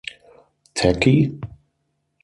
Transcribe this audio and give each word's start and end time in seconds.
Tacky? 0.77 1.13